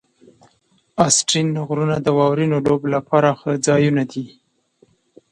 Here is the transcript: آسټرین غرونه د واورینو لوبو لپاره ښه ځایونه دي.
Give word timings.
آسټرین 1.05 1.47
غرونه 1.67 1.95
د 2.01 2.07
واورینو 2.17 2.57
لوبو 2.65 2.87
لپاره 2.95 3.29
ښه 3.39 3.51
ځایونه 3.67 4.03
دي. 4.11 4.25